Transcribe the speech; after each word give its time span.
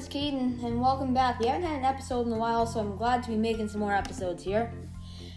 it's 0.00 0.08
Caden, 0.08 0.64
and 0.64 0.80
welcome 0.80 1.12
back. 1.12 1.38
We 1.40 1.46
haven't 1.46 1.64
had 1.64 1.80
an 1.80 1.84
episode 1.84 2.26
in 2.26 2.32
a 2.32 2.38
while, 2.38 2.64
so 2.64 2.80
I'm 2.80 2.96
glad 2.96 3.22
to 3.24 3.28
be 3.28 3.36
making 3.36 3.68
some 3.68 3.80
more 3.80 3.92
episodes 3.92 4.42
here. 4.42 4.72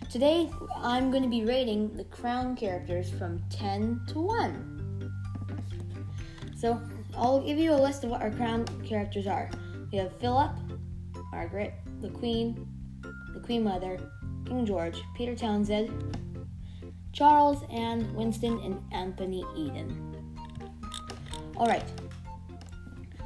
Today, 0.09 0.49
I'm 0.77 1.11
going 1.11 1.21
to 1.21 1.27
be 1.27 1.43
rating 1.43 1.93
the 1.97 2.05
crown 2.05 2.55
characters 2.55 3.11
from 3.11 3.43
10 3.49 3.99
to 4.07 4.21
1. 4.21 5.11
So, 6.55 6.81
I'll 7.13 7.41
give 7.41 7.57
you 7.57 7.73
a 7.73 7.75
list 7.75 8.05
of 8.05 8.11
what 8.11 8.21
our 8.21 8.31
crown 8.31 8.63
characters 8.87 9.27
are. 9.27 9.49
We 9.91 9.97
have 9.97 10.17
Philip, 10.21 10.51
Margaret, 11.33 11.73
the 11.99 12.07
Queen, 12.11 12.65
the 13.33 13.41
Queen 13.41 13.65
Mother, 13.65 13.99
King 14.45 14.65
George, 14.65 15.01
Peter 15.17 15.35
Townsend, 15.35 16.17
Charles, 17.11 17.65
and 17.69 18.15
Winston 18.15 18.57
and 18.61 18.81
Anthony 18.93 19.43
Eden. 19.57 20.13
Alright, 21.57 21.83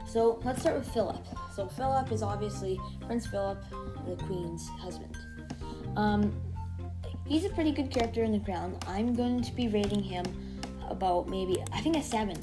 so 0.07 0.39
let's 0.43 0.61
start 0.61 0.77
with 0.77 0.87
Philip. 0.93 1.25
So 1.53 1.67
Philip 1.67 2.11
is 2.11 2.23
obviously 2.23 2.79
Prince 3.05 3.27
Philip, 3.27 3.63
the 4.05 4.15
Queen's 4.23 4.67
husband. 4.69 5.15
Um, 5.95 6.33
he's 7.25 7.45
a 7.45 7.49
pretty 7.49 7.71
good 7.71 7.91
character 7.91 8.23
in 8.23 8.31
The 8.31 8.39
Crown. 8.39 8.77
I'm 8.87 9.13
going 9.13 9.41
to 9.41 9.51
be 9.53 9.67
rating 9.67 10.01
him 10.01 10.25
about 10.89 11.27
maybe 11.27 11.61
I 11.73 11.81
think 11.81 11.97
a 11.97 12.03
seven. 12.03 12.37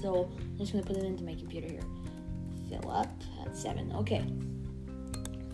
So 0.00 0.30
I'm 0.36 0.58
just 0.58 0.72
gonna 0.72 0.84
put 0.84 0.96
it 0.96 1.04
into 1.04 1.22
my 1.22 1.34
computer 1.34 1.68
here. 1.68 1.82
Philip 2.68 3.08
at 3.44 3.56
seven. 3.56 3.92
Okay. 3.92 4.24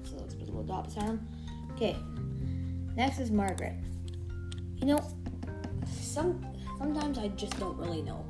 So 0.04 0.16
let's 0.16 0.34
put 0.34 0.44
a 0.44 0.50
little 0.50 0.62
dot 0.62 0.84
beside 0.86 1.04
him. 1.04 1.28
Okay. 1.72 1.96
Next 2.96 3.18
is 3.18 3.30
Margaret. 3.30 3.74
You 4.76 4.86
know, 4.86 5.04
some 6.00 6.44
sometimes 6.78 7.18
I 7.18 7.28
just 7.28 7.58
don't 7.58 7.76
really 7.76 8.02
know. 8.02 8.24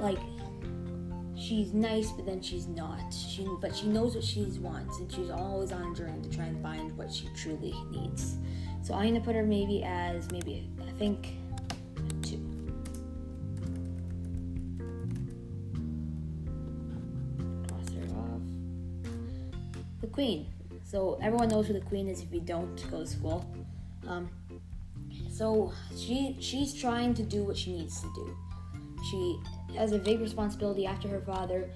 Like 0.00 0.18
she's 1.44 1.74
nice, 1.74 2.10
but 2.12 2.24
then 2.24 2.40
she's 2.40 2.66
not. 2.66 3.12
She, 3.12 3.46
but 3.60 3.76
she 3.76 3.86
knows 3.86 4.14
what 4.14 4.24
she 4.24 4.44
wants, 4.60 4.98
and 4.98 5.12
she's 5.12 5.30
always 5.30 5.72
on 5.72 5.92
a 5.92 5.94
journey 5.94 6.22
to 6.22 6.30
try 6.34 6.46
and 6.46 6.62
find 6.62 6.96
what 6.96 7.12
she 7.12 7.28
truly 7.36 7.74
needs. 7.90 8.38
So 8.82 8.94
I'm 8.94 9.08
gonna 9.08 9.20
put 9.20 9.34
her 9.34 9.44
maybe 9.44 9.82
as 9.82 10.30
maybe 10.30 10.68
I 10.86 10.92
think 10.92 11.34
two. 12.22 12.40
The 20.00 20.06
Queen. 20.08 20.46
So 20.84 21.18
everyone 21.22 21.48
knows 21.48 21.66
who 21.66 21.72
the 21.72 21.80
Queen 21.80 22.08
is 22.08 22.22
if 22.22 22.32
you 22.32 22.40
don't 22.40 22.90
go 22.90 23.00
to 23.00 23.06
school. 23.06 23.46
Um, 24.06 24.28
so 25.30 25.72
she 25.96 26.36
she's 26.40 26.74
trying 26.74 27.14
to 27.14 27.22
do 27.22 27.42
what 27.42 27.56
she 27.56 27.72
needs 27.72 28.00
to 28.00 28.08
do. 28.14 28.36
She 29.10 29.40
has 29.76 29.92
a 29.92 29.98
big 29.98 30.20
responsibility 30.20 30.86
after 30.86 31.08
her 31.08 31.20
father, 31.20 31.70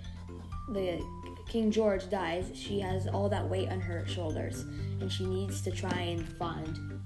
the 0.70 1.02
King 1.48 1.70
George 1.70 2.08
dies. 2.10 2.50
She 2.54 2.78
has 2.80 3.06
all 3.06 3.28
that 3.30 3.48
weight 3.48 3.70
on 3.70 3.80
her 3.80 4.06
shoulders, 4.06 4.60
and 5.00 5.10
she 5.10 5.24
needs 5.24 5.62
to 5.62 5.70
try 5.70 5.98
and 5.98 6.28
find. 6.36 7.00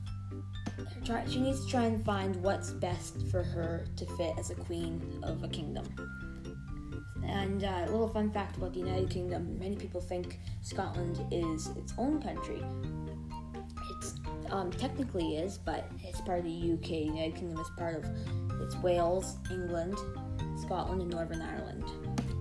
Try, 1.05 1.25
she 1.27 1.41
needs 1.41 1.65
to 1.65 1.71
try 1.71 1.85
and 1.85 2.05
find 2.05 2.37
what's 2.37 2.71
best 2.71 3.27
for 3.31 3.43
her 3.43 3.87
to 3.97 4.07
fit 4.17 4.35
as 4.39 4.51
a 4.51 4.55
queen 4.55 5.21
of 5.23 5.43
a 5.43 5.49
kingdom. 5.49 5.85
And 7.25 7.65
uh, 7.65 7.85
a 7.87 7.91
little 7.91 8.09
fun 8.09 8.33
fact 8.33 8.57
about 8.57 8.73
the 8.73 8.81
United 8.81 9.11
Kingdom: 9.11 9.59
many 9.59 9.77
people 9.77 10.01
think 10.01 10.41
Scotland 10.61 11.25
is 11.31 11.69
its 11.77 11.95
own 11.99 12.21
country. 12.21 12.63
It's 13.97 14.15
um, 14.51 14.71
technically 14.73 15.37
is, 15.37 15.57
but 15.57 15.89
it's 16.03 16.21
part 16.21 16.41
of 16.41 16.45
the 16.45 16.73
UK. 16.73 16.91
United 17.07 17.37
Kingdom 17.37 17.61
is 17.61 17.71
part 17.77 17.97
of 17.97 18.05
it's 18.73 18.83
Wales, 18.83 19.37
England, 19.51 19.99
Scotland, 20.61 21.03
and 21.03 21.11
Northern 21.11 21.43
Ireland. 21.43 21.85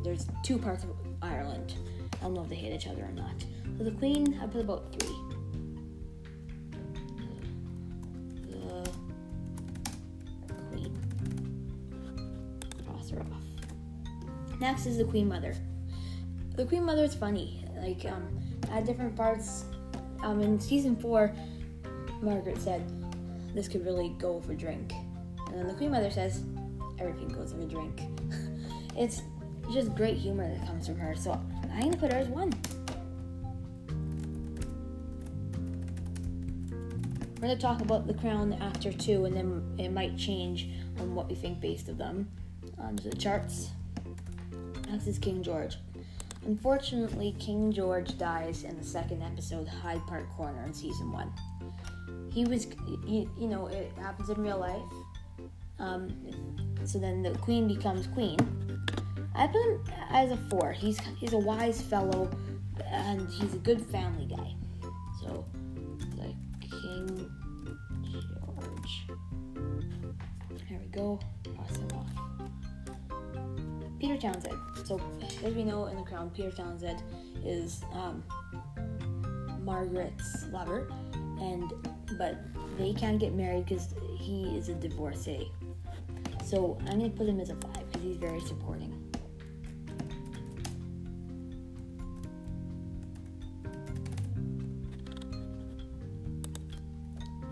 There's 0.04 0.28
two 0.44 0.58
parts 0.58 0.84
of 0.84 0.92
Ireland. 1.22 1.76
I 2.20 2.24
don't 2.24 2.34
know 2.34 2.44
if 2.44 2.50
they 2.50 2.56
hate 2.56 2.74
each 2.74 2.88
other 2.88 3.04
or 3.04 3.12
not. 3.12 3.34
So 3.78 3.84
the 3.84 3.92
Queen, 3.92 4.40
I 4.42 4.48
put 4.48 4.62
about 4.62 4.94
three. 4.94 5.16
Next 14.60 14.86
is 14.86 14.98
the 14.98 15.06
Queen 15.06 15.28
Mother. 15.28 15.56
The 16.56 16.66
Queen 16.66 16.86
Mother 16.86 17.04
is 17.04 17.16
funny. 17.16 17.66
Like 17.78 18.06
um, 18.06 18.28
at 18.72 18.86
different 18.86 19.16
parts, 19.16 19.66
um, 20.22 20.40
in 20.40 20.60
season 20.60 20.96
four, 20.96 21.34
Margaret 22.22 22.62
said 22.62 22.84
this 23.56 23.68
could 23.68 23.84
really 23.84 24.10
go 24.20 24.40
for 24.40 24.54
drink, 24.54 24.94
and 25.52 25.60
then 25.60 25.68
the 25.68 25.74
Queen 25.74 25.92
Mother 25.92 26.10
says 26.10 26.44
everything 27.00 27.28
goes 27.30 27.52
for 27.52 27.64
drink. 27.66 28.02
it's 28.98 29.22
just 29.72 29.94
great 29.96 30.18
humor 30.18 30.48
that 30.48 30.66
comes 30.66 30.88
from 30.88 30.98
her. 30.98 31.16
So 31.16 31.40
I'm 31.72 31.82
gonna 31.82 31.98
put 31.98 32.12
her 32.12 32.20
as 32.20 32.28
one. 32.28 32.54
We're 37.36 37.48
gonna 37.48 37.60
talk 37.60 37.82
about 37.82 38.08
the 38.08 38.14
crown 38.14 38.54
after 38.54 38.92
two, 38.92 39.26
and 39.26 39.36
then 39.36 39.76
it 39.78 39.90
might 39.90 40.18
change 40.18 40.70
on 41.00 41.16
what 41.16 41.28
we 41.28 41.36
think 41.36 41.60
based 41.60 41.90
of 41.90 41.98
them. 41.98 42.30
Um, 42.80 42.98
so 42.98 43.10
the 43.10 43.16
charts. 43.16 43.72
Next 44.90 45.08
is 45.08 45.18
King 45.18 45.42
George. 45.42 45.78
Unfortunately, 46.46 47.36
King 47.40 47.72
George 47.72 48.18
dies 48.18 48.64
in 48.64 48.78
the 48.78 48.84
second 48.84 49.22
episode, 49.22 49.68
Hyde 49.68 50.06
Park 50.08 50.30
Corner, 50.36 50.64
in 50.66 50.74
season 50.74 51.12
one. 51.12 51.32
He 52.32 52.46
was, 52.46 52.68
you 53.08 53.28
know, 53.38 53.68
it 53.68 53.92
happens 54.00 54.30
in 54.30 54.42
real 54.42 54.60
life. 54.60 54.82
Um, 55.82 56.14
so 56.86 57.00
then 57.00 57.24
the 57.24 57.32
queen 57.40 57.68
becomes 57.68 58.08
queen. 58.08 58.38
I 59.36 59.48
put 59.48 59.62
him 59.62 59.84
as 60.12 60.32
a 60.32 60.38
four. 60.50 60.72
He's 60.72 61.00
he's 61.20 61.34
a 61.34 61.38
wise 61.38 61.82
fellow, 61.82 62.30
and 62.86 63.30
he's 63.30 63.56
a 63.56 63.58
good 63.58 63.82
family 63.88 64.26
guy. 64.26 64.56
So, 65.22 65.46
the 66.16 66.36
King 66.62 67.30
George. 68.12 69.08
There 70.70 70.80
we 70.80 70.86
go. 70.92 71.20
Cross 71.56 71.78
him 71.78 71.88
off. 71.96 72.08
Peter 74.00 74.18
Townsend. 74.18 74.58
So, 74.84 75.00
as 75.44 75.54
we 75.54 75.64
know 75.64 75.86
in 75.86 75.98
the 75.98 76.04
Crown, 76.04 76.30
Peter 76.32 76.52
Townsend 76.52 77.02
is 77.46 77.84
um, 77.94 78.24
Margaret's 79.64 80.46
lover, 80.52 80.92
and 81.40 81.72
but 82.18 82.38
they 82.78 82.94
can't 82.94 83.20
get 83.20 83.34
married 83.34 83.66
because 83.66 83.94
he 84.18 84.58
is 84.58 84.70
a 84.70 84.76
divorcee. 84.76 85.52
So 86.52 86.78
I'm 86.82 87.00
gonna 87.00 87.10
put 87.10 87.30
him 87.30 87.40
as 87.40 87.50
a 87.50 87.56
five 87.56 87.90
because 87.90 88.02
he's 88.06 88.18
very 88.18 88.42
supporting. 88.42 88.94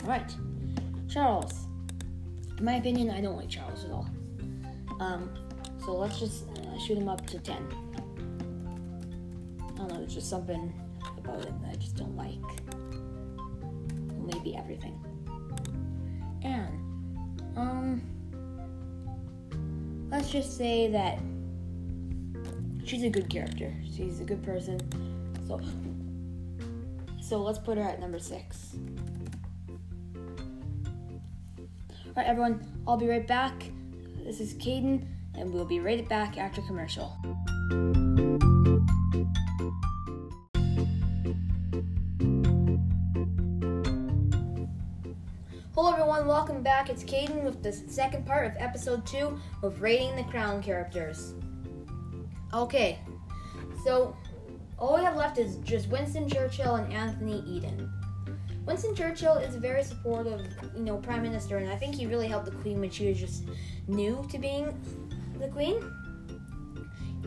All 0.03 0.09
right, 0.09 0.35
Charles. 1.07 1.67
In 2.57 2.65
my 2.65 2.75
opinion, 2.75 3.09
I 3.09 3.21
don't 3.21 3.37
like 3.37 3.47
Charles 3.47 3.85
at 3.85 3.91
all. 3.91 4.09
Um, 4.99 5.33
so 5.85 5.93
let's 5.93 6.19
just 6.19 6.49
uh, 6.49 6.77
shoot 6.77 6.97
him 6.97 7.07
up 7.07 7.25
to 7.27 7.39
ten. 7.39 7.65
I 9.61 9.77
don't 9.77 9.87
know. 9.87 9.97
There's 9.99 10.13
just 10.13 10.29
something 10.29 10.73
about 11.17 11.45
him 11.45 11.57
that 11.61 11.71
I 11.71 11.75
just 11.75 11.95
don't 11.95 12.17
like. 12.17 12.35
Maybe 14.17 14.57
everything. 14.57 14.99
Let's 20.31 20.45
just 20.45 20.57
say 20.59 20.87
that 20.91 21.17
she's 22.85 23.01
a 23.01 23.09
good 23.09 23.27
character. 23.31 23.73
She's 23.83 24.19
a 24.19 24.23
good 24.23 24.43
person. 24.43 24.79
So 25.47 25.59
so 27.19 27.41
let's 27.41 27.57
put 27.57 27.79
her 27.79 27.83
at 27.83 27.99
number 27.99 28.19
six. 28.19 28.75
Alright 32.09 32.27
everyone, 32.27 32.63
I'll 32.87 32.97
be 32.97 33.07
right 33.07 33.25
back. 33.25 33.71
This 34.23 34.39
is 34.39 34.53
Caden, 34.53 35.03
and 35.33 35.51
we'll 35.51 35.65
be 35.65 35.79
right 35.79 36.07
back 36.07 36.37
after 36.37 36.61
commercial. 36.61 37.17
Hello 45.79 45.93
everyone, 45.93 46.27
welcome 46.27 46.61
back. 46.61 46.89
It's 46.89 47.05
Caden 47.05 47.41
with 47.41 47.63
the 47.63 47.71
second 47.71 48.25
part 48.25 48.45
of 48.45 48.51
episode 48.57 49.05
2 49.05 49.39
of 49.63 49.81
rating 49.81 50.13
the 50.17 50.25
crown 50.25 50.61
characters. 50.61 51.35
Okay, 52.53 52.99
so 53.85 54.13
all 54.77 54.97
we 54.97 55.03
have 55.05 55.15
left 55.15 55.37
is 55.37 55.55
just 55.63 55.87
Winston 55.87 56.27
Churchill 56.29 56.75
and 56.75 56.91
Anthony 56.91 57.45
Eden. 57.47 57.89
Winston 58.65 58.93
Churchill 58.93 59.35
is 59.35 59.55
a 59.55 59.57
very 59.57 59.81
supportive, 59.81 60.45
you 60.75 60.83
know, 60.83 60.97
prime 60.97 61.21
minister, 61.21 61.59
and 61.59 61.69
I 61.69 61.77
think 61.77 61.95
he 61.95 62.07
really 62.07 62.27
helped 62.27 62.47
the 62.47 62.57
queen 62.57 62.81
when 62.81 62.89
she 62.89 63.07
was 63.07 63.17
just 63.17 63.45
new 63.87 64.27
to 64.31 64.37
being 64.37 64.77
the 65.39 65.47
queen. 65.47 65.81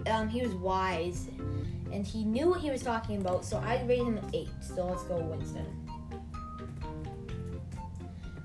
Um, 0.09 0.29
he 0.29 0.43
was 0.43 0.53
wise, 0.57 1.27
and 1.91 2.07
he 2.07 2.23
knew 2.23 2.51
what 2.51 2.61
he 2.61 2.71
was 2.71 2.83
talking 2.83 3.19
about, 3.19 3.47
so 3.47 3.57
I 3.65 3.83
rate 3.85 4.01
him 4.01 4.19
an 4.19 4.31
eight. 4.35 4.51
So 4.61 4.85
let's 4.85 5.05
go 5.05 5.17
Winston. 5.17 5.83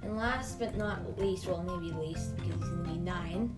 And 0.07 0.15
last 0.15 0.57
but 0.57 0.77
not 0.77 1.19
least, 1.19 1.47
well, 1.47 1.61
maybe 1.63 1.93
least 1.93 2.37
because 2.37 2.53
he's 2.53 2.69
gonna 2.69 2.93
be 2.93 2.97
nine, 2.97 3.53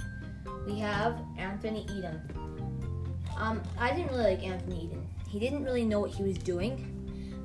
we 0.66 0.80
have 0.80 1.22
Anthony 1.38 1.86
Eden. 1.96 2.20
Um, 3.38 3.62
I 3.80 3.94
didn't 3.94 4.08
really 4.10 4.36
like 4.36 4.44
Anthony 4.44 4.86
Eden. 4.86 5.08
He 5.30 5.38
didn't 5.38 5.64
really 5.64 5.86
know 5.86 6.00
what 6.00 6.10
he 6.10 6.24
was 6.24 6.40
doing 6.40 6.78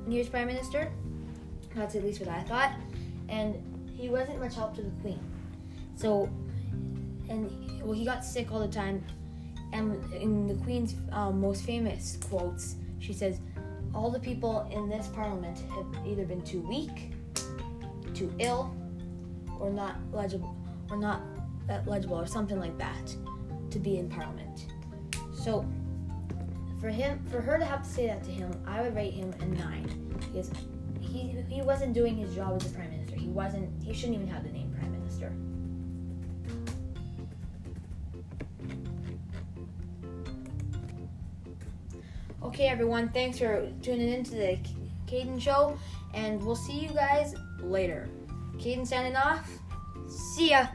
when 0.01 0.11
he 0.11 0.17
was 0.17 0.27
prime 0.27 0.47
minister. 0.47 0.91
That's 1.75 1.93
at 1.93 2.03
least 2.03 2.19
what 2.19 2.29
I 2.29 2.41
thought. 2.41 2.71
And 3.29 3.55
he 3.95 4.09
wasn't 4.09 4.39
much 4.39 4.55
help 4.55 4.75
to 4.77 4.81
the 4.81 4.89
queen. 5.01 5.19
So, 5.95 6.27
and 7.29 7.83
well, 7.83 7.93
he 7.93 8.05
got 8.05 8.25
sick 8.25 8.51
all 8.51 8.59
the 8.59 8.67
time. 8.67 9.05
And 9.71 10.03
in 10.15 10.47
the 10.47 10.55
queen's 10.63 10.95
um, 11.11 11.39
most 11.39 11.61
famous 11.63 12.17
quotes, 12.27 12.77
she 12.97 13.13
says, 13.13 13.39
"All 13.93 14.09
the 14.09 14.19
people 14.19 14.67
in 14.73 14.89
this 14.89 15.05
parliament 15.09 15.59
have 15.75 16.07
either 16.07 16.25
been 16.25 16.41
too 16.41 16.61
weak, 16.61 17.13
too 18.15 18.33
ill, 18.39 18.73
or 19.59 19.69
not 19.69 19.97
legible, 20.11 20.55
or 20.89 20.97
not 20.97 21.21
legible, 21.85 22.19
or 22.19 22.25
something 22.25 22.59
like 22.59 22.77
that, 22.77 23.15
to 23.71 23.79
be 23.79 23.97
in 23.97 24.09
parliament." 24.09 24.67
So, 25.33 25.65
for 26.79 26.89
him, 26.89 27.23
for 27.31 27.41
her 27.41 27.57
to 27.57 27.65
have 27.65 27.83
to 27.83 27.89
say 27.89 28.07
that 28.07 28.23
to 28.23 28.31
him, 28.31 28.51
I 28.65 28.81
would 28.81 28.95
rate 28.95 29.13
him 29.13 29.33
a 29.39 29.45
nine 29.45 30.15
because 30.19 30.49
he 31.01 31.35
he 31.49 31.61
wasn't 31.61 31.93
doing 31.93 32.17
his 32.17 32.35
job 32.35 32.61
as 32.61 32.71
a 32.71 32.73
prime 32.75 32.89
minister. 32.91 33.15
He 33.15 33.27
wasn't. 33.27 33.83
He 33.83 33.93
shouldn't 33.93 34.15
even 34.15 34.27
have 34.27 34.43
the 34.43 34.51
name 34.51 34.73
prime 34.77 34.91
minister. 34.91 35.31
Okay, 42.43 42.67
everyone. 42.67 43.09
Thanks 43.09 43.39
for 43.39 43.69
tuning 43.81 44.13
in 44.13 44.23
to 44.25 44.31
the 44.31 44.59
Caden 45.07 45.41
Show, 45.41 45.77
and 46.13 46.41
we'll 46.43 46.55
see 46.55 46.79
you 46.79 46.89
guys 46.89 47.35
later. 47.59 48.07
Caden 48.59 48.85
signing 48.85 49.15
off. 49.15 49.47
See 50.07 50.51
ya. 50.51 50.67